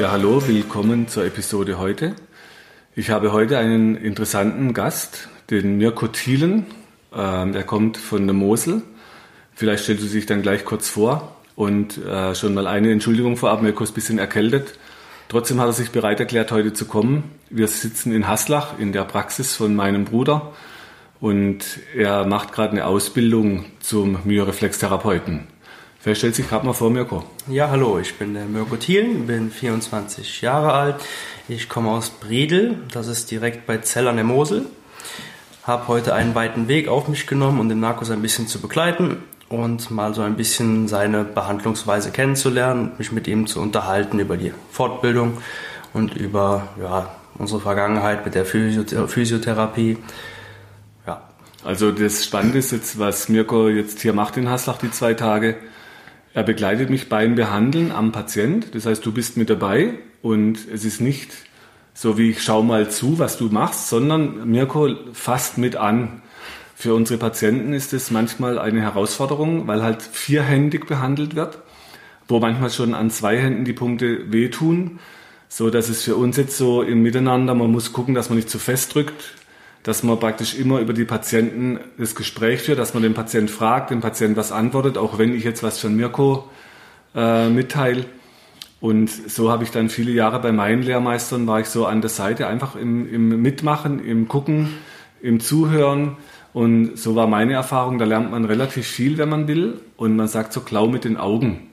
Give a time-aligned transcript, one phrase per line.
[0.00, 2.14] Ja, hallo, willkommen zur Episode heute.
[2.96, 6.64] Ich habe heute einen interessanten Gast, den Mirko Thielen.
[7.14, 8.80] Ähm, er kommt von der Mosel.
[9.52, 11.36] Vielleicht stellst du sich dann gleich kurz vor.
[11.54, 14.78] Und äh, schon mal eine Entschuldigung vorab, Mirko ist ein bisschen erkältet.
[15.28, 17.24] Trotzdem hat er sich bereit erklärt, heute zu kommen.
[17.50, 20.54] Wir sitzen in Haslach in der Praxis von meinem Bruder
[21.20, 25.46] und er macht gerade eine Ausbildung zum Myoreflextherapeuten.
[26.02, 27.24] Wer stellt sich gerade mal vor, Mirko?
[27.46, 30.96] Ja, hallo, ich bin der Mirko Thielen, bin 24 Jahre alt.
[31.46, 34.64] Ich komme aus Bredel, das ist direkt bei Zell an der Mosel.
[35.62, 39.18] Habe heute einen weiten Weg auf mich genommen, um den Markus ein bisschen zu begleiten
[39.50, 44.54] und mal so ein bisschen seine Behandlungsweise kennenzulernen, mich mit ihm zu unterhalten über die
[44.70, 45.36] Fortbildung
[45.92, 49.98] und über ja, unsere Vergangenheit mit der Physiotherapie.
[51.06, 51.28] Ja.
[51.62, 55.56] Also das Spannende ist jetzt, was Mirko jetzt hier macht in Haslach die zwei Tage
[56.34, 58.74] er begleitet mich beim Behandeln am Patient.
[58.74, 61.30] Das heißt, du bist mit dabei und es ist nicht
[62.00, 66.22] so wie ich schau mal zu, was du machst, sondern Mirko fasst mit an.
[66.74, 71.58] Für unsere Patienten ist es manchmal eine Herausforderung, weil halt vierhändig behandelt wird,
[72.26, 74.98] wo manchmal schon an zwei Händen die Punkte wehtun,
[75.48, 78.48] so dass es für uns jetzt so im Miteinander, man muss gucken, dass man nicht
[78.48, 79.34] zu fest drückt,
[79.82, 83.90] dass man praktisch immer über die Patienten das Gespräch führt, dass man den Patienten fragt,
[83.90, 86.48] den Patienten was antwortet, auch wenn ich jetzt was von Mirko
[87.14, 88.04] äh, mitteile.
[88.80, 92.10] Und so habe ich dann viele Jahre bei meinen Lehrmeistern, war ich so an der
[92.10, 94.70] Seite, einfach im, im Mitmachen, im Gucken,
[95.20, 96.16] im Zuhören.
[96.52, 99.80] Und so war meine Erfahrung, da lernt man relativ viel, wenn man will.
[99.96, 101.68] Und man sagt so, klau mit den Augen.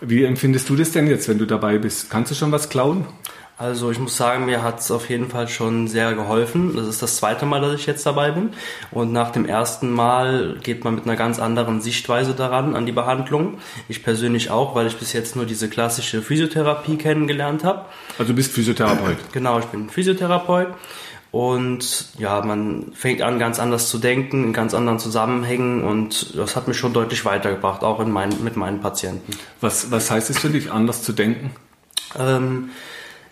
[0.00, 2.10] Wie empfindest du das denn jetzt, wenn du dabei bist?
[2.10, 3.06] Kannst du schon was klauen?
[3.58, 6.76] Also ich muss sagen, mir hat es auf jeden Fall schon sehr geholfen.
[6.76, 8.50] Das ist das zweite Mal, dass ich jetzt dabei bin.
[8.90, 12.92] Und nach dem ersten Mal geht man mit einer ganz anderen Sichtweise daran, an die
[12.92, 13.56] Behandlung.
[13.88, 17.86] Ich persönlich auch, weil ich bis jetzt nur diese klassische Physiotherapie kennengelernt habe.
[18.18, 19.16] Also du bist Physiotherapeut?
[19.32, 20.68] Genau, ich bin Physiotherapeut.
[21.32, 26.56] Und ja, man fängt an, ganz anders zu denken, in ganz anderen Zusammenhängen und das
[26.56, 29.32] hat mich schon deutlich weitergebracht, auch in mein, mit meinen Patienten.
[29.60, 31.50] Was, was heißt es für dich, anders zu denken?
[32.18, 32.70] Ähm,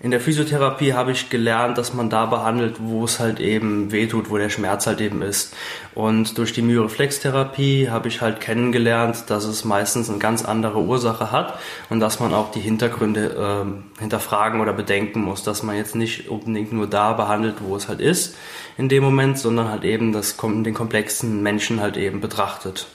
[0.05, 4.29] in der Physiotherapie habe ich gelernt, dass man da behandelt, wo es halt eben wehtut,
[4.29, 5.57] wo der Schmerz halt eben ist.
[5.95, 11.33] Und durch die Myoreflextherapie habe ich halt kennengelernt, dass es meistens eine ganz andere Ursache
[11.33, 13.65] hat und dass man auch die Hintergründe
[13.97, 17.89] äh, hinterfragen oder bedenken muss, dass man jetzt nicht unbedingt nur da behandelt, wo es
[17.89, 18.37] halt ist
[18.77, 22.89] in dem Moment, sondern halt eben das, den komplexen Menschen halt eben betrachtet.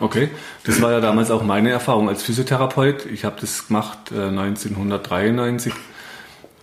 [0.00, 0.30] Okay,
[0.64, 3.06] das war ja damals auch meine Erfahrung als Physiotherapeut.
[3.06, 5.72] Ich habe das gemacht äh, 1993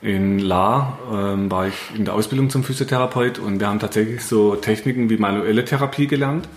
[0.03, 4.55] in La ähm, war ich in der Ausbildung zum Physiotherapeut und wir haben tatsächlich so
[4.55, 6.49] Techniken wie manuelle Therapie gelernt.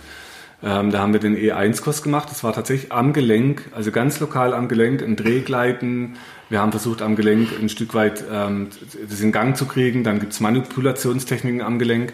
[0.61, 2.29] Ähm, da haben wir den E1-Kurs gemacht.
[2.29, 6.17] Das war tatsächlich am Gelenk, also ganz lokal am Gelenk, ein Drehgleiten.
[6.49, 8.67] Wir haben versucht, am Gelenk ein Stück weit ähm,
[9.07, 10.03] das in Gang zu kriegen.
[10.03, 12.13] Dann gibt's Manipulationstechniken am Gelenk.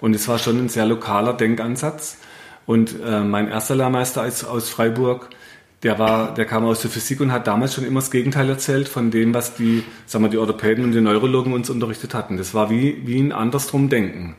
[0.00, 2.18] Und es war schon ein sehr lokaler Denkansatz.
[2.64, 5.30] Und äh, mein erster Lehrmeister aus, aus Freiburg,
[5.82, 8.88] der war, der kam aus der Physik und hat damals schon immer das Gegenteil erzählt
[8.88, 12.36] von dem, was die, sagen wir, die Orthopäden und die Neurologen uns unterrichtet hatten.
[12.36, 14.36] Das war wie, wie ein andersrum denken.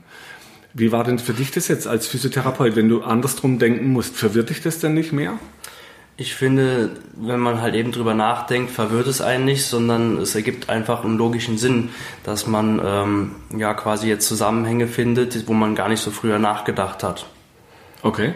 [0.74, 4.16] Wie war denn für dich das jetzt als Physiotherapeut, wenn du andersrum denken musst?
[4.16, 5.40] Verwirrt dich das denn nicht mehr?
[6.16, 10.70] Ich finde, wenn man halt eben drüber nachdenkt, verwirrt es einen nicht, sondern es ergibt
[10.70, 11.90] einfach einen logischen Sinn,
[12.24, 17.04] dass man ähm, ja quasi jetzt Zusammenhänge findet, wo man gar nicht so früher nachgedacht
[17.04, 17.26] hat.
[18.04, 18.36] Okay.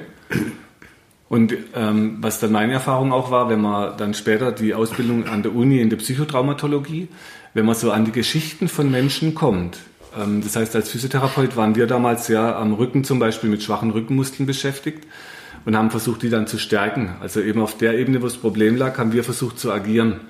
[1.36, 5.44] Und ähm, was dann meine Erfahrung auch war, wenn man dann später die Ausbildung an
[5.44, 7.10] der Uni in der Psychotraumatologie,
[7.54, 9.80] wenn man so an die Geschichten von Menschen kommt,
[10.18, 13.92] ähm, das heißt, als Physiotherapeut waren wir damals ja am Rücken zum Beispiel mit schwachen
[13.92, 15.06] Rückenmuskeln beschäftigt
[15.66, 17.18] und haben versucht, die dann zu stärken.
[17.20, 20.22] Also eben auf der Ebene, wo das Problem lag, haben wir versucht zu agieren.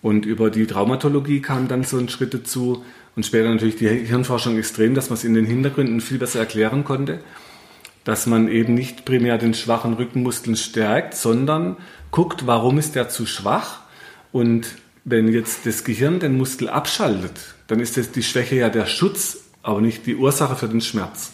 [0.00, 2.84] Und über die Traumatologie kam dann so ein Schritt dazu
[3.16, 6.84] und später natürlich die Hirnforschung extrem, dass man es in den Hintergründen viel besser erklären
[6.84, 7.18] konnte
[8.04, 11.76] dass man eben nicht primär den schwachen Rückenmuskeln stärkt, sondern
[12.10, 13.80] guckt, warum ist der zu schwach
[14.32, 14.66] und
[15.04, 19.38] wenn jetzt das Gehirn den Muskel abschaltet, dann ist das die Schwäche ja der Schutz,
[19.62, 21.32] aber nicht die Ursache für den Schmerz.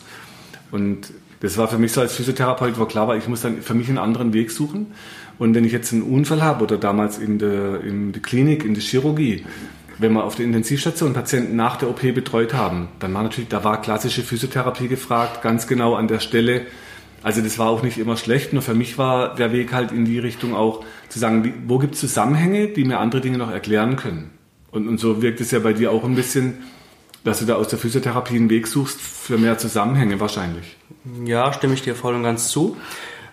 [0.71, 3.75] Und das war für mich so als Physiotherapeut, wo klar war, ich muss dann für
[3.75, 4.93] mich einen anderen Weg suchen.
[5.39, 8.75] Und wenn ich jetzt einen Unfall habe oder damals in der, in der Klinik, in
[8.75, 9.45] der Chirurgie,
[9.99, 13.65] wenn wir auf der Intensivstation Patienten nach der OP betreut haben, dann war natürlich, da
[13.65, 16.67] war klassische Physiotherapie gefragt, ganz genau an der Stelle.
[17.23, 20.05] Also das war auch nicht immer schlecht, nur für mich war der Weg halt in
[20.05, 23.97] die Richtung auch zu sagen, wo gibt es Zusammenhänge, die mir andere Dinge noch erklären
[23.97, 24.31] können.
[24.71, 26.59] Und, und so wirkt es ja bei dir auch ein bisschen,
[27.25, 30.77] dass du da aus der Physiotherapie einen Weg suchst für mehr Zusammenhänge wahrscheinlich.
[31.25, 32.77] Ja, stimme ich dir voll und ganz zu.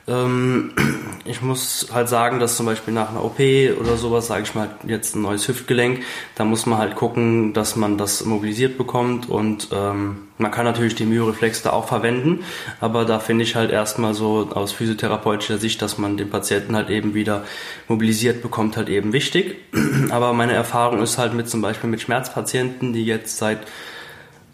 [0.08, 0.72] Ähm,
[1.26, 4.70] ich muss halt sagen, dass zum Beispiel nach einer OP oder sowas, sage ich mal,
[4.86, 6.04] jetzt ein neues Hüftgelenk,
[6.36, 10.96] da muss man halt gucken, dass man das mobilisiert bekommt und ähm, man kann natürlich
[10.96, 12.44] die Myoreflex da auch verwenden,
[12.82, 16.90] aber da finde ich halt erstmal so aus physiotherapeutischer Sicht, dass man den Patienten halt
[16.90, 17.44] eben wieder
[17.88, 19.58] mobilisiert bekommt, halt eben wichtig.
[20.10, 23.60] Aber meine Erfahrung ist halt mit zum Beispiel mit Schmerzpatienten, die jetzt seit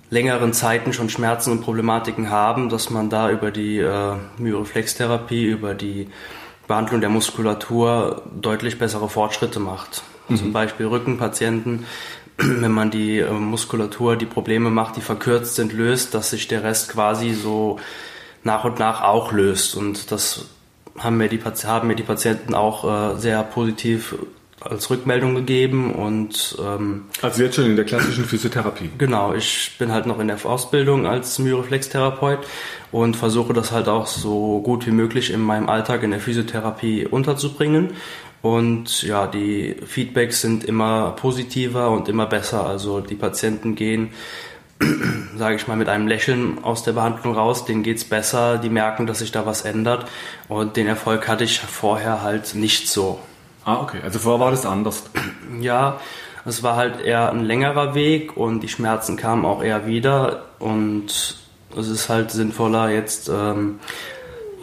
[0.09, 5.73] längeren Zeiten schon Schmerzen und Problematiken haben, dass man da über die äh, Myoreflextherapie, über
[5.73, 6.07] die
[6.67, 10.03] Behandlung der Muskulatur deutlich bessere Fortschritte macht.
[10.27, 10.37] Mhm.
[10.37, 11.85] Zum Beispiel Rückenpatienten,
[12.37, 16.63] wenn man die äh, Muskulatur, die Probleme macht, die verkürzt sind, löst, dass sich der
[16.63, 17.79] Rest quasi so
[18.43, 19.75] nach und nach auch löst.
[19.75, 20.45] Und das
[20.97, 24.15] haben mir die, haben mir die Patienten auch äh, sehr positiv
[24.61, 28.89] als Rückmeldung gegeben und ähm, also jetzt schon in der klassischen Physiotherapie.
[28.97, 32.39] Genau, ich bin halt noch in der Ausbildung als Myoreflex-Therapeut
[32.91, 37.07] und versuche das halt auch so gut wie möglich in meinem Alltag in der Physiotherapie
[37.07, 37.91] unterzubringen.
[38.41, 42.65] Und ja, die Feedbacks sind immer positiver und immer besser.
[42.65, 44.11] Also die Patienten gehen,
[45.37, 47.65] sage ich mal, mit einem Lächeln aus der Behandlung raus.
[47.65, 50.05] Denen geht's besser, die merken, dass sich da was ändert.
[50.47, 53.19] Und den Erfolg hatte ich vorher halt nicht so.
[53.69, 53.99] Ah, okay.
[54.03, 55.03] Also vorher war das anders.
[55.61, 55.99] Ja,
[56.45, 61.37] es war halt eher ein längerer Weg und die Schmerzen kamen auch eher wieder und
[61.77, 63.79] es ist halt sinnvoller jetzt ähm,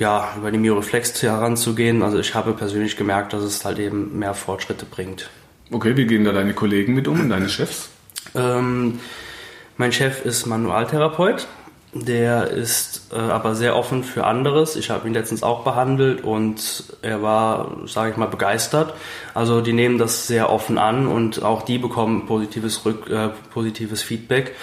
[0.00, 2.02] ja über die Myoreflex heranzugehen.
[2.02, 5.30] Also ich habe persönlich gemerkt, dass es halt eben mehr Fortschritte bringt.
[5.70, 7.90] Okay, wie gehen da deine Kollegen mit um und deine Chefs?
[8.34, 8.98] Ähm,
[9.76, 11.46] mein Chef ist Manualtherapeut
[12.04, 14.76] der ist äh, aber sehr offen für anderes.
[14.76, 18.94] Ich habe ihn letztens auch behandelt und er war, sage ich mal, begeistert.
[19.34, 24.02] Also die nehmen das sehr offen an und auch die bekommen positives, Rück, äh, positives
[24.02, 24.54] Feedback.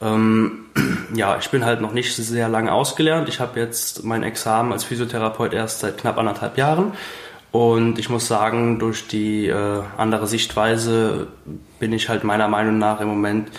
[0.00, 0.66] Ähm,
[1.14, 3.28] ja, ich bin halt noch nicht sehr lange ausgelernt.
[3.28, 6.92] Ich habe jetzt mein Examen als Physiotherapeut erst seit knapp anderthalb Jahren.
[7.52, 11.28] Und ich muss sagen, durch die äh, andere Sichtweise
[11.78, 13.50] bin ich halt meiner Meinung nach im Moment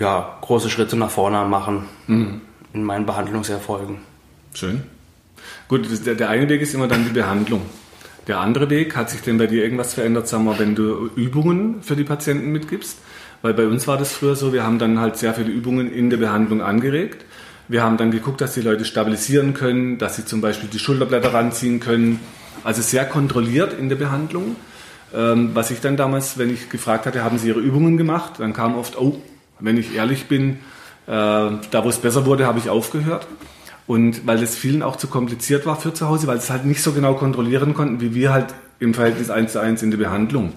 [0.00, 2.40] ja, große Schritte nach vorne machen mhm.
[2.72, 3.98] in meinen Behandlungserfolgen.
[4.54, 4.82] Schön.
[5.68, 7.62] Gut, der, der eine Weg ist immer dann die Behandlung.
[8.26, 11.82] Der andere Weg, hat sich denn bei dir irgendwas verändert, sagen wir, wenn du Übungen
[11.82, 12.98] für die Patienten mitgibst?
[13.42, 16.10] Weil bei uns war das früher so, wir haben dann halt sehr viele Übungen in
[16.10, 17.24] der Behandlung angeregt.
[17.68, 21.32] Wir haben dann geguckt, dass die Leute stabilisieren können, dass sie zum Beispiel die Schulterblätter
[21.32, 22.20] ranziehen können.
[22.64, 24.56] Also sehr kontrolliert in der Behandlung.
[25.14, 28.52] Ähm, was ich dann damals, wenn ich gefragt hatte, haben sie ihre Übungen gemacht, dann
[28.52, 29.20] kam oft, oh,
[29.60, 30.58] wenn ich ehrlich bin,
[31.06, 33.26] äh, da wo es besser wurde, habe ich aufgehört.
[33.86, 36.64] Und weil es vielen auch zu kompliziert war für zu Hause, weil sie es halt
[36.64, 39.98] nicht so genau kontrollieren konnten, wie wir halt im Verhältnis 1 zu 1 in der
[39.98, 40.52] Behandlung.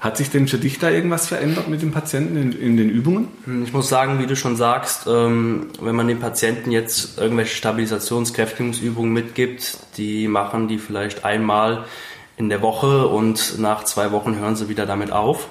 [0.00, 3.28] Hat sich denn für dich da irgendwas verändert mit dem Patienten in, in den Übungen?
[3.64, 9.12] Ich muss sagen, wie du schon sagst, ähm, wenn man den Patienten jetzt irgendwelche Stabilisationskräftigungsübungen
[9.12, 11.84] mitgibt, die machen die vielleicht einmal
[12.36, 15.48] in der Woche und nach zwei Wochen hören sie wieder damit auf.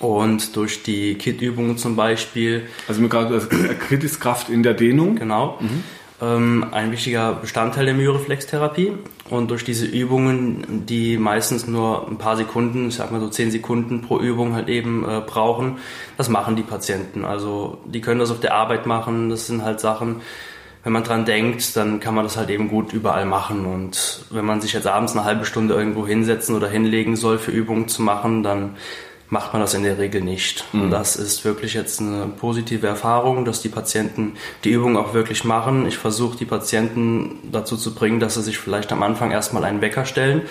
[0.00, 2.66] Und durch die KIT-Übungen zum Beispiel.
[2.88, 3.46] Also, also
[3.88, 5.16] KIT ist Kraft in der Dehnung.
[5.16, 5.58] Genau.
[5.60, 5.84] Mhm.
[6.22, 8.92] Ähm, ein wichtiger Bestandteil der Myoreflextherapie.
[9.28, 13.50] Und durch diese Übungen, die meistens nur ein paar Sekunden, ich sag mal so zehn
[13.50, 15.76] Sekunden pro Übung halt eben äh, brauchen,
[16.16, 17.24] das machen die Patienten.
[17.24, 19.28] Also die können das auf der Arbeit machen.
[19.28, 20.22] Das sind halt Sachen,
[20.82, 23.66] wenn man dran denkt, dann kann man das halt eben gut überall machen.
[23.66, 27.50] Und wenn man sich jetzt abends eine halbe Stunde irgendwo hinsetzen oder hinlegen soll für
[27.50, 28.76] Übungen zu machen, dann
[29.30, 30.64] macht man das in der Regel nicht.
[30.72, 30.82] Mhm.
[30.82, 34.34] Und das ist wirklich jetzt eine positive Erfahrung, dass die Patienten
[34.64, 35.86] die Übung auch wirklich machen.
[35.86, 39.80] Ich versuche die Patienten dazu zu bringen, dass sie sich vielleicht am Anfang erstmal einen
[39.80, 40.42] Wecker stellen,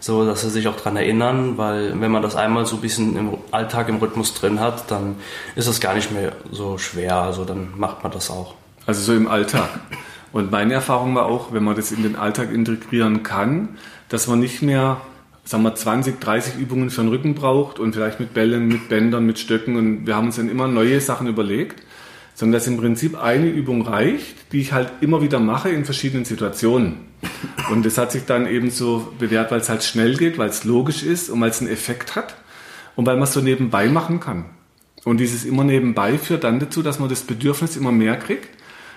[0.00, 3.16] so dass sie sich auch dran erinnern, weil wenn man das einmal so ein bisschen
[3.16, 5.16] im Alltag im Rhythmus drin hat, dann
[5.56, 7.16] ist das gar nicht mehr so schwer.
[7.16, 8.54] Also dann macht man das auch.
[8.84, 9.70] Also so im Alltag.
[10.32, 13.78] Und meine Erfahrung war auch, wenn man das in den Alltag integrieren kann,
[14.10, 15.00] dass man nicht mehr
[15.46, 19.24] sagen wir, 20, 30 Übungen für den Rücken braucht und vielleicht mit Bällen, mit Bändern,
[19.24, 21.82] mit Stöcken und wir haben uns dann immer neue Sachen überlegt,
[22.34, 26.24] sondern dass im Prinzip eine Übung reicht, die ich halt immer wieder mache in verschiedenen
[26.24, 27.06] Situationen.
[27.70, 30.64] Und das hat sich dann eben so bewährt, weil es halt schnell geht, weil es
[30.64, 32.36] logisch ist und weil es einen Effekt hat
[32.96, 34.46] und weil man es so nebenbei machen kann.
[35.04, 38.48] Und dieses immer nebenbei führt dann dazu, dass man das Bedürfnis immer mehr kriegt,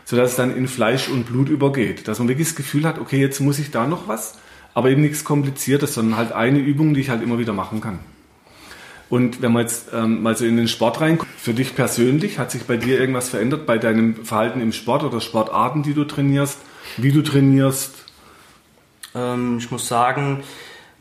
[0.04, 2.08] sodass es dann in Fleisch und Blut übergeht.
[2.08, 4.40] Dass man wirklich das Gefühl hat, okay, jetzt muss ich da noch was
[4.74, 8.00] aber eben nichts Kompliziertes, sondern halt eine Übung, die ich halt immer wieder machen kann.
[9.10, 12.52] Und wenn man jetzt ähm, mal so in den Sport reinkommt, für dich persönlich, hat
[12.52, 16.60] sich bei dir irgendwas verändert bei deinem Verhalten im Sport oder Sportarten, die du trainierst,
[16.98, 18.06] wie du trainierst?
[19.16, 20.44] Ähm, ich muss sagen,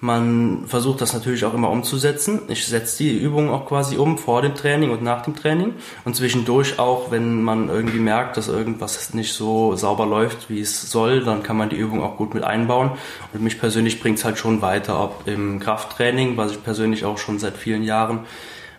[0.01, 2.43] man versucht das natürlich auch immer umzusetzen.
[2.49, 5.75] Ich setze die Übungen auch quasi um vor dem Training und nach dem Training
[6.05, 10.91] und zwischendurch auch, wenn man irgendwie merkt, dass irgendwas nicht so sauber läuft, wie es
[10.91, 12.93] soll, dann kann man die Übung auch gut mit einbauen.
[13.33, 17.19] Und mich persönlich bringt es halt schon weiter, ob im Krafttraining, was ich persönlich auch
[17.19, 18.21] schon seit vielen Jahren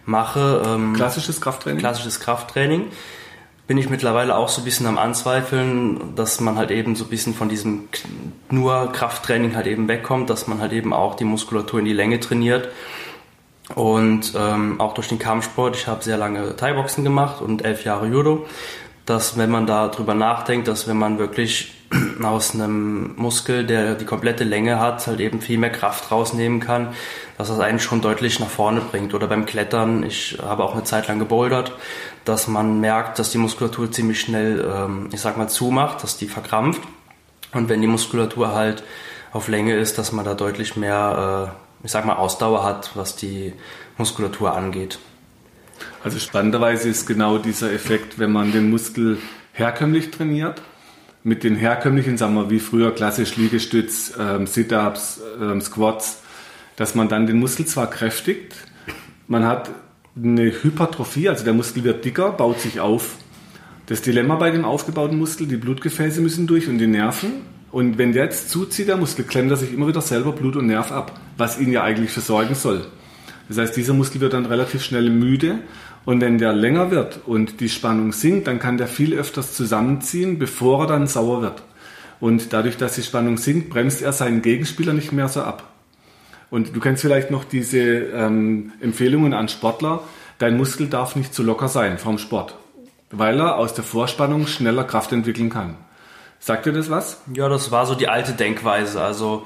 [0.05, 0.63] mache.
[0.65, 1.79] Ähm, klassisches Krafttraining?
[1.79, 2.85] Klassisches Krafttraining
[3.69, 7.09] bin ich mittlerweile auch so ein bisschen am Anzweifeln, dass man halt eben so ein
[7.11, 7.87] bisschen von diesem
[8.49, 12.19] nur Krafttraining halt eben wegkommt, dass man halt eben auch die Muskulatur in die Länge
[12.19, 12.69] trainiert.
[13.75, 18.07] Und ähm, auch durch den Kampfsport, ich habe sehr lange Thai-Boxen gemacht und elf Jahre
[18.07, 18.47] Judo,
[19.05, 21.75] dass wenn man da drüber nachdenkt, dass wenn man wirklich
[22.23, 26.95] aus einem Muskel, der die komplette Länge hat, halt eben viel mehr Kraft rausnehmen kann,
[27.39, 29.13] dass das eigentlich schon deutlich nach vorne bringt.
[29.13, 31.71] Oder beim Klettern, ich habe auch eine Zeit lang gebouldert,
[32.25, 36.27] dass man merkt, dass die Muskulatur ziemlich schnell, ähm, ich sag mal, zumacht, dass die
[36.27, 36.81] verkrampft.
[37.53, 38.83] Und wenn die Muskulatur halt
[39.31, 43.15] auf Länge ist, dass man da deutlich mehr, äh, ich sag mal, Ausdauer hat, was
[43.15, 43.53] die
[43.97, 44.99] Muskulatur angeht.
[46.03, 49.17] Also spannenderweise ist genau dieser Effekt, wenn man den Muskel
[49.53, 50.61] herkömmlich trainiert,
[51.23, 56.21] mit den herkömmlichen, sagen wir, wie früher klassisch Liegestütz, ähm, Sit-Ups, ähm, Squats,
[56.79, 58.55] dass man dann den Muskel zwar kräftigt,
[59.27, 59.69] man hat
[60.15, 63.17] eine Hypertrophie, also der Muskel wird dicker, baut sich auf.
[63.87, 67.41] Das Dilemma bei dem aufgebauten Muskel, die Blutgefäße müssen durch und die Nerven.
[67.69, 70.67] Und wenn der jetzt zuzieht, der Muskel, klemmt er sich immer wieder selber Blut und
[70.67, 72.85] Nerv ab, was ihn ja eigentlich versorgen soll.
[73.49, 75.59] Das heißt, dieser Muskel wird dann relativ schnell müde
[76.05, 80.39] und wenn der länger wird und die Spannung sinkt, dann kann der viel öfters zusammenziehen,
[80.39, 81.61] bevor er dann sauer wird.
[82.21, 85.69] Und dadurch, dass die Spannung sinkt, bremst er seinen Gegenspieler nicht mehr so ab.
[86.49, 90.03] Und du kennst vielleicht noch diese ähm, Empfehlungen an Sportler,
[90.39, 92.55] dein Muskel darf nicht zu locker sein vom Sport,
[93.11, 95.75] weil er aus der Vorspannung schneller Kraft entwickeln kann.
[96.39, 97.21] Sagt dir das was?
[97.33, 99.01] Ja, das war so die alte Denkweise.
[99.01, 99.45] Also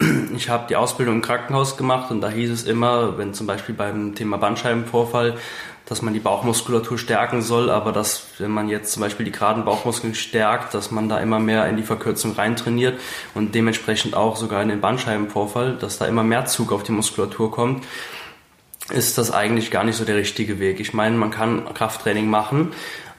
[0.36, 3.74] ich habe die Ausbildung im Krankenhaus gemacht und da hieß es immer, wenn zum Beispiel
[3.74, 5.36] beim Thema Bandscheibenvorfall,
[5.86, 9.64] dass man die Bauchmuskulatur stärken soll, aber dass, wenn man jetzt zum Beispiel die geraden
[9.64, 13.00] Bauchmuskeln stärkt, dass man da immer mehr in die Verkürzung reintrainiert
[13.34, 17.50] und dementsprechend auch sogar in den Bandscheibenvorfall, dass da immer mehr Zug auf die Muskulatur
[17.50, 17.84] kommt,
[18.90, 20.80] ist das eigentlich gar nicht so der richtige Weg.
[20.80, 22.72] Ich meine, man kann Krafttraining machen,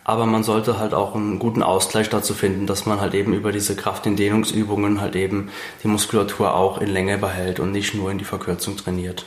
[0.04, 3.52] aber man sollte halt auch einen guten Ausgleich dazu finden, dass man halt eben über
[3.52, 5.50] diese Kraftentdehnungsübungen halt eben
[5.84, 9.26] die Muskulatur auch in Länge behält und nicht nur in die Verkürzung trainiert.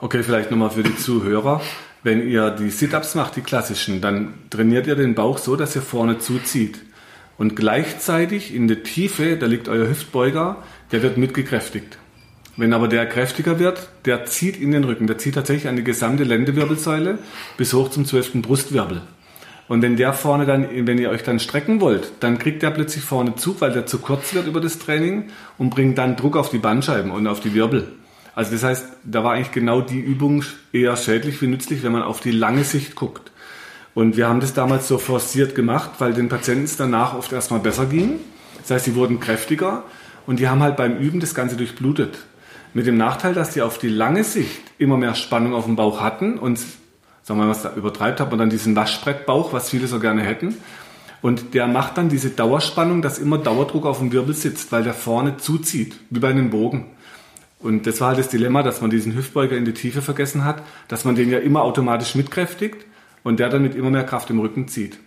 [0.00, 1.60] Okay, vielleicht nochmal für die Zuhörer.
[2.02, 5.82] Wenn ihr die Sit-Ups macht, die klassischen, dann trainiert ihr den Bauch so, dass ihr
[5.82, 6.80] vorne zuzieht.
[7.38, 10.56] Und gleichzeitig in der Tiefe, da liegt euer Hüftbeuger,
[10.90, 11.98] der wird mitgekräftigt.
[12.56, 15.84] Wenn aber der kräftiger wird, der zieht in den Rücken, der zieht tatsächlich an die
[15.84, 17.18] gesamte Lendewirbelsäule
[17.56, 19.02] bis hoch zum zwölften Brustwirbel.
[19.72, 23.02] Und wenn der vorne dann, wenn ihr euch dann strecken wollt, dann kriegt der plötzlich
[23.02, 26.50] vorne Zug, weil der zu kurz wird über das Training und bringt dann Druck auf
[26.50, 27.90] die Bandscheiben und auf die Wirbel.
[28.34, 32.02] Also das heißt, da war eigentlich genau die Übung eher schädlich wie nützlich, wenn man
[32.02, 33.32] auf die lange Sicht guckt.
[33.94, 37.60] Und wir haben das damals so forciert gemacht, weil den Patienten es danach oft erstmal
[37.60, 38.20] besser ging.
[38.60, 39.84] Das heißt, sie wurden kräftiger
[40.26, 42.18] und die haben halt beim Üben das Ganze durchblutet.
[42.74, 46.02] Mit dem Nachteil, dass die auf die lange Sicht immer mehr Spannung auf dem Bauch
[46.02, 46.60] hatten und,
[47.22, 50.22] sagen wir mal, was da übertreibt, hat man dann diesen Waschbrettbauch, was viele so gerne
[50.22, 50.56] hätten.
[51.20, 54.94] Und der macht dann diese Dauerspannung, dass immer Dauerdruck auf dem Wirbel sitzt, weil der
[54.94, 56.86] vorne zuzieht, wie bei einem Bogen.
[57.60, 60.62] Und das war halt das Dilemma, dass man diesen Hüftbeuger in die Tiefe vergessen hat,
[60.88, 62.84] dass man den ja immer automatisch mitkräftigt
[63.22, 64.98] und der dann mit immer mehr Kraft im Rücken zieht.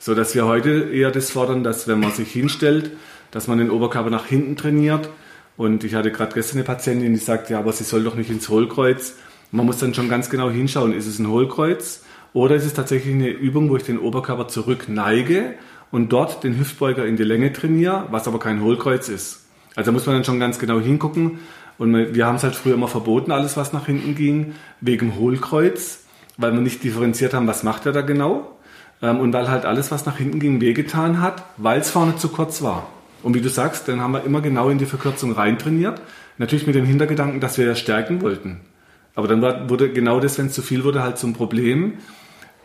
[0.00, 2.90] So dass wir heute eher das fordern, dass wenn man sich hinstellt,
[3.30, 5.08] dass man den Oberkörper nach hinten trainiert.
[5.56, 8.30] Und ich hatte gerade gestern eine Patientin, die sagt, ja, aber sie soll doch nicht
[8.30, 9.14] ins Hohlkreuz.
[9.50, 13.14] Man muss dann schon ganz genau hinschauen, ist es ein Hohlkreuz oder ist es tatsächlich
[13.14, 15.54] eine Übung, wo ich den Oberkörper zurück neige
[15.90, 19.46] und dort den Hüftbeuger in die Länge trainiere, was aber kein Hohlkreuz ist.
[19.74, 21.38] Also da muss man dann schon ganz genau hingucken,
[21.78, 26.04] und wir haben es halt früher immer verboten, alles was nach hinten ging, wegen Hohlkreuz,
[26.38, 28.56] weil wir nicht differenziert haben, was macht er da genau.
[29.02, 32.28] Ähm, und weil halt alles, was nach hinten ging, wehgetan hat, weil es vorne zu
[32.28, 32.86] kurz war.
[33.22, 36.00] Und wie du sagst, dann haben wir immer genau in die Verkürzung reintrainiert.
[36.38, 38.60] Natürlich mit dem Hintergedanken, dass wir ja stärken wollten.
[39.16, 41.94] Aber dann wurde genau das, wenn es zu viel wurde, halt zum Problem.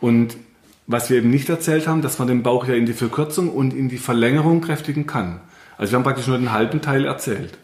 [0.01, 0.37] Und
[0.85, 3.73] was wir eben nicht erzählt haben, dass man den Bauch ja in die Verkürzung und
[3.73, 5.39] in die Verlängerung kräftigen kann.
[5.77, 7.57] Also wir haben praktisch nur den halben Teil erzählt.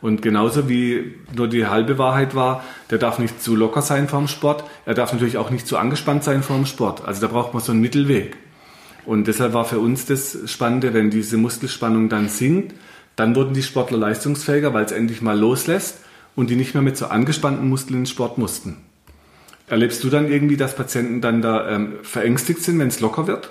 [0.00, 4.28] Und genauso wie nur die halbe Wahrheit war, der darf nicht zu locker sein vorm
[4.28, 7.06] Sport, er darf natürlich auch nicht zu angespannt sein vorm Sport.
[7.06, 8.36] Also da braucht man so einen Mittelweg.
[9.06, 12.74] Und deshalb war für uns das Spannende, wenn diese Muskelspannung dann sinkt,
[13.16, 16.00] dann wurden die Sportler leistungsfähiger, weil es endlich mal loslässt
[16.38, 18.76] und die nicht mehr mit so angespannten Muskeln ins Sport mussten.
[19.66, 23.50] Erlebst du dann irgendwie, dass Patienten dann da ähm, verängstigt sind, wenn es locker wird?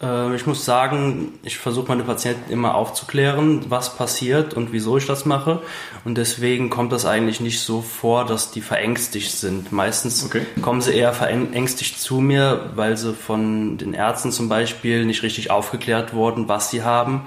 [0.00, 5.04] Äh, ich muss sagen, ich versuche meine Patienten immer aufzuklären, was passiert und wieso ich
[5.04, 5.60] das mache.
[6.06, 9.70] Und deswegen kommt das eigentlich nicht so vor, dass die verängstigt sind.
[9.70, 10.46] Meistens okay.
[10.62, 15.50] kommen sie eher verängstigt zu mir, weil sie von den Ärzten zum Beispiel nicht richtig
[15.50, 17.26] aufgeklärt wurden, was sie haben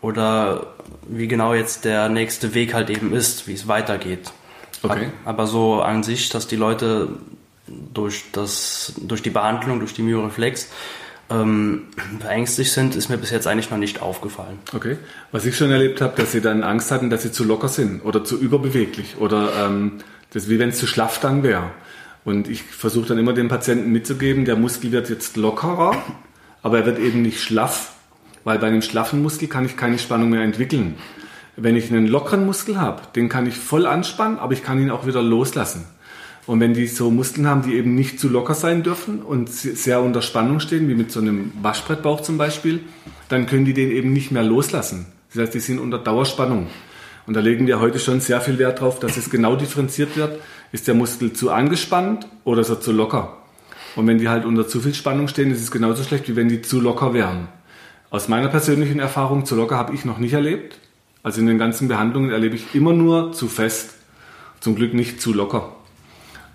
[0.00, 0.74] oder
[1.08, 4.32] wie genau jetzt der nächste Weg halt eben ist, wie es weitergeht.
[4.82, 5.08] Okay.
[5.24, 7.08] Aber so an sich, dass die Leute
[7.92, 10.68] durch, das, durch die Behandlung, durch die Myoreflex
[11.30, 11.88] ähm,
[12.20, 14.58] verängstigt sind, ist mir bis jetzt eigentlich noch nicht aufgefallen.
[14.74, 14.98] Okay.
[15.32, 18.04] Was ich schon erlebt habe, dass sie dann Angst hatten, dass sie zu locker sind
[18.04, 19.98] oder zu überbeweglich oder ähm,
[20.32, 21.70] das wie wenn es zu schlaff dann wäre.
[22.24, 25.96] Und ich versuche dann immer den Patienten mitzugeben, der Muskel wird jetzt lockerer,
[26.62, 27.92] aber er wird eben nicht schlaff,
[28.46, 30.94] weil bei einem schlaffen Muskel kann ich keine Spannung mehr entwickeln.
[31.56, 34.92] Wenn ich einen lockeren Muskel habe, den kann ich voll anspannen, aber ich kann ihn
[34.92, 35.84] auch wieder loslassen.
[36.46, 40.00] Und wenn die so Muskeln haben, die eben nicht zu locker sein dürfen und sehr
[40.00, 42.82] unter Spannung stehen, wie mit so einem Waschbrettbauch zum Beispiel,
[43.28, 45.06] dann können die den eben nicht mehr loslassen.
[45.34, 46.68] Das heißt, die sind unter Dauerspannung.
[47.26, 50.38] Und da legen wir heute schon sehr viel Wert drauf, dass es genau differenziert wird.
[50.70, 53.38] Ist der Muskel zu angespannt oder ist er zu locker?
[53.96, 56.48] Und wenn die halt unter zu viel Spannung stehen, ist es genauso schlecht, wie wenn
[56.48, 57.48] die zu locker wären.
[58.08, 60.78] Aus meiner persönlichen Erfahrung, zu locker habe ich noch nicht erlebt.
[61.24, 63.94] Also in den ganzen Behandlungen erlebe ich immer nur zu fest.
[64.60, 65.74] Zum Glück nicht zu locker.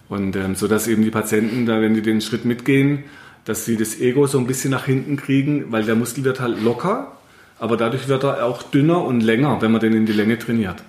[0.07, 3.03] Und ähm, so dass eben die Patienten, da wenn die den Schritt mitgehen,
[3.43, 6.61] dass sie das Ego so ein bisschen nach hinten kriegen, weil der Muskel wird halt
[6.61, 7.11] locker,
[7.59, 10.83] aber dadurch wird er auch dünner und länger, wenn man den in die Länge trainiert.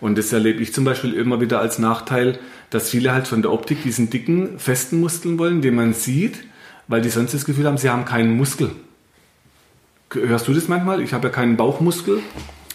[0.00, 2.38] Und das erlebe ich zum Beispiel immer wieder als Nachteil,
[2.70, 6.44] dass viele halt von der Optik diesen dicken, festen Muskeln wollen, den man sieht,
[6.86, 8.70] weil die sonst das Gefühl haben, sie haben keinen Muskel.
[10.12, 11.00] Hörst du das manchmal?
[11.00, 12.20] Ich habe ja keinen Bauchmuskel.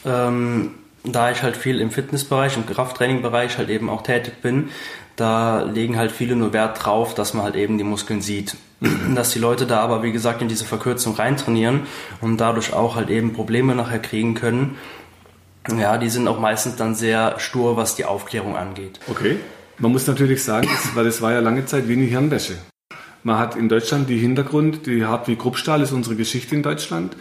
[0.06, 0.72] Ähm,
[1.04, 4.70] da ich halt viel im Fitnessbereich, im Krafttrainingbereich halt eben auch tätig bin,
[5.16, 8.56] da legen halt viele nur Wert drauf, dass man halt eben die Muskeln sieht.
[9.16, 11.82] Dass die Leute da aber, wie gesagt, in diese Verkürzung reintrainieren
[12.20, 14.76] und dadurch auch halt eben Probleme nachher kriegen können.
[15.78, 19.00] Ja, die sind auch meistens dann sehr stur, was die Aufklärung angeht.
[19.08, 19.38] Okay.
[19.78, 22.56] Man muss natürlich sagen, weil es war ja lange Zeit wie eine Hirnwäsche.
[23.24, 27.16] Man hat in Deutschland die Hintergrund, die Hartwig Kruppstahl ist unsere Geschichte in Deutschland.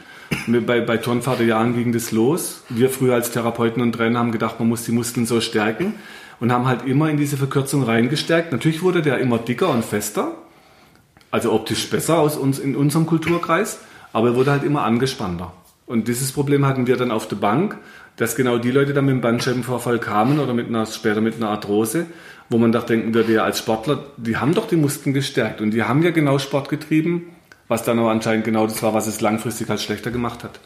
[0.46, 2.62] Bei, bei Turnvater Jahren ging das los.
[2.68, 5.94] Wir früher als Therapeuten und Trainer haben gedacht, man muss die Muskeln so stärken
[6.38, 8.50] und haben halt immer in diese Verkürzung reingestärkt.
[8.52, 10.36] Natürlich wurde der immer dicker und fester,
[11.30, 13.80] also optisch besser aus uns in unserem Kulturkreis,
[14.12, 15.52] aber er wurde halt immer angespannter.
[15.84, 17.76] Und dieses Problem hatten wir dann auf der Bank,
[18.16, 21.50] dass genau die Leute dann mit dem Bandscheibenvorfall kamen oder mit einer, später mit einer
[21.50, 22.06] Arthrose,
[22.50, 25.70] wo man doch denken würde, ja als Sportler, die haben doch die Muskeln gestärkt und
[25.70, 27.28] die haben ja genau Sport getrieben,
[27.68, 30.58] was dann aber anscheinend genau das war, was es langfristig halt schlechter gemacht hat.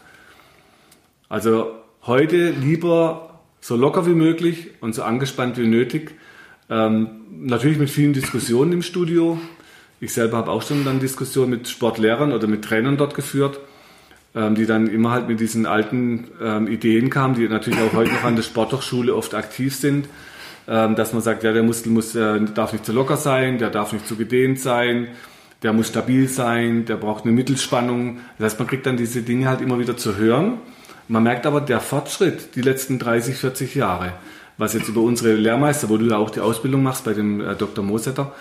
[1.29, 1.73] Also
[2.07, 6.13] heute lieber so locker wie möglich und so angespannt wie nötig.
[6.71, 9.39] Ähm, natürlich mit vielen Diskussionen im Studio.
[10.01, 13.61] Ich selber habe auch schon dann Diskussionen mit Sportlehrern oder mit Trainern dort geführt,
[14.35, 18.13] ähm, die dann immer halt mit diesen alten ähm, Ideen kamen, die natürlich auch heute
[18.13, 20.09] noch an der Sporthochschule oft aktiv sind,
[20.67, 23.93] dass man sagt, ja, der Muskel muss, äh, darf nicht zu locker sein, der darf
[23.93, 25.09] nicht zu gedehnt sein,
[25.63, 28.19] der muss stabil sein, der braucht eine Mittelspannung.
[28.39, 30.59] Das heißt, man kriegt dann diese Dinge halt immer wieder zu hören.
[31.09, 34.13] Man merkt aber der Fortschritt die letzten 30, 40 Jahre,
[34.57, 37.55] was jetzt über unsere Lehrmeister, wo du ja auch die Ausbildung machst bei dem äh,
[37.55, 37.85] Dr.
[37.85, 38.33] Mosetter,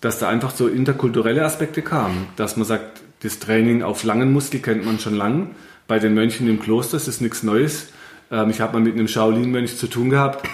[0.00, 4.60] dass da einfach so interkulturelle Aspekte kamen, dass man sagt, das Training auf langen Muskel
[4.60, 5.50] kennt man schon lang.
[5.86, 7.88] Bei den Mönchen im Kloster ist es nichts Neues.
[8.30, 10.48] Ähm, ich habe mal mit einem Shaolin-Mönch zu tun gehabt.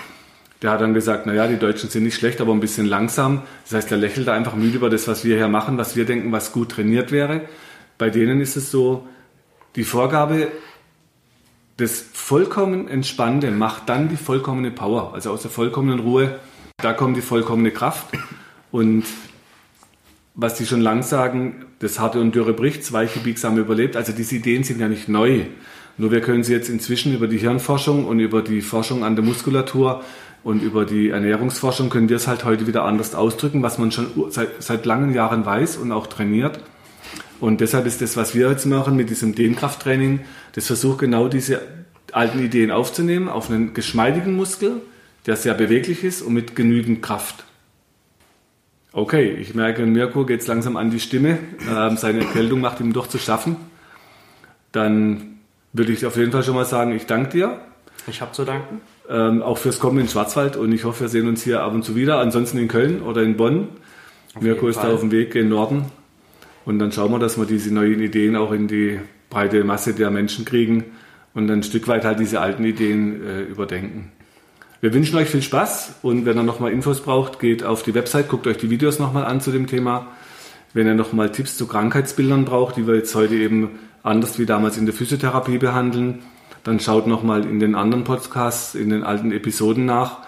[0.66, 3.42] Der hat dann gesagt, naja, die Deutschen sind nicht schlecht, aber ein bisschen langsam.
[3.62, 6.32] Das heißt, er lächelt einfach müde über das, was wir hier machen, was wir denken,
[6.32, 7.42] was gut trainiert wäre.
[7.98, 9.06] Bei denen ist es so,
[9.76, 10.48] die Vorgabe
[11.76, 15.14] das vollkommen Entspannte macht dann die vollkommene Power.
[15.14, 16.36] Also aus der vollkommenen Ruhe,
[16.78, 18.08] da kommt die vollkommene Kraft.
[18.72, 19.04] Und
[20.34, 23.94] was die schon lang sagen, das harte und dürre bricht, weiche biegsame überlebt.
[23.94, 25.44] Also diese Ideen sind ja nicht neu.
[25.98, 29.24] Nur wir können sie jetzt inzwischen über die Hirnforschung und über die Forschung an der
[29.24, 30.02] Muskulatur
[30.44, 34.30] und über die Ernährungsforschung können wir es halt heute wieder anders ausdrücken, was man schon
[34.30, 36.60] seit, seit langen Jahren weiß und auch trainiert.
[37.40, 40.20] Und deshalb ist das, was wir jetzt machen mit diesem Dehnkrafttraining,
[40.54, 41.60] das versucht genau diese
[42.12, 44.80] alten Ideen aufzunehmen auf einen geschmeidigen Muskel,
[45.26, 47.44] der sehr beweglich ist und mit genügend Kraft.
[48.92, 51.38] Okay, ich merke, Mirko geht es langsam an die Stimme.
[51.70, 53.56] Ähm, seine Erkältung macht ihm doch zu schaffen.
[54.72, 55.40] Dann
[55.74, 57.60] würde ich auf jeden Fall schon mal sagen, ich danke dir.
[58.06, 58.80] Ich habe zu danken.
[59.08, 61.84] Ähm, auch fürs Kommen in Schwarzwald und ich hoffe, wir sehen uns hier ab und
[61.84, 62.18] zu wieder.
[62.18, 63.68] Ansonsten in Köln oder in Bonn.
[64.34, 65.86] Auf Mirko ist da auf dem Weg in Norden.
[66.64, 68.98] Und dann schauen wir, dass wir diese neuen Ideen auch in die
[69.30, 70.84] breite Masse der Menschen kriegen
[71.34, 74.10] und ein Stück weit halt diese alten Ideen äh, überdenken.
[74.80, 78.28] Wir wünschen euch viel Spaß und wenn ihr nochmal Infos braucht, geht auf die Website,
[78.28, 80.08] guckt euch die Videos nochmal an zu dem Thema.
[80.74, 84.76] Wenn ihr nochmal Tipps zu Krankheitsbildern braucht, die wir jetzt heute eben anders wie damals
[84.76, 86.20] in der Physiotherapie behandeln,
[86.66, 90.18] dann schaut nochmal in den anderen Podcasts, in den alten Episoden nach.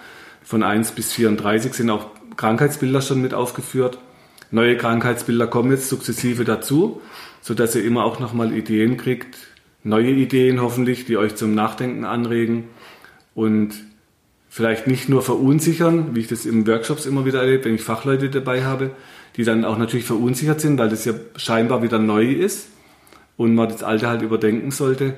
[0.41, 2.05] Von 1 bis 34 sind auch
[2.37, 3.97] Krankheitsbilder schon mit aufgeführt.
[4.49, 7.01] Neue Krankheitsbilder kommen jetzt sukzessive dazu,
[7.41, 9.37] sodass ihr immer auch nochmal Ideen kriegt,
[9.83, 12.69] neue Ideen hoffentlich, die euch zum Nachdenken anregen
[13.35, 13.73] und
[14.47, 18.29] vielleicht nicht nur verunsichern, wie ich das im Workshops immer wieder erlebe, wenn ich Fachleute
[18.29, 18.91] dabei habe,
[19.35, 22.69] die dann auch natürlich verunsichert sind, weil das ja scheinbar wieder neu ist
[23.35, 25.17] und man das Alte halt überdenken sollte.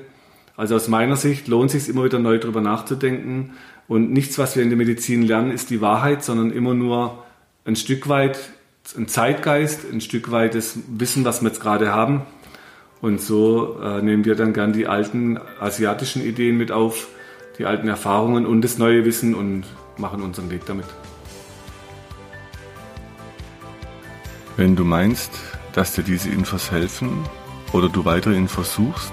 [0.56, 3.52] Also aus meiner Sicht lohnt es sich immer wieder neu darüber nachzudenken
[3.88, 7.24] und nichts, was wir in der Medizin lernen, ist die Wahrheit, sondern immer nur
[7.64, 8.38] ein Stück weit
[8.96, 12.22] ein Zeitgeist, ein Stück weit das Wissen, was wir jetzt gerade haben.
[13.00, 17.08] Und so äh, nehmen wir dann gern die alten asiatischen Ideen mit auf,
[17.58, 19.64] die alten Erfahrungen und das neue Wissen und
[19.96, 20.86] machen unseren Weg damit.
[24.56, 25.32] Wenn du meinst,
[25.72, 27.24] dass dir diese Infos helfen
[27.72, 29.12] oder du weitere Infos suchst,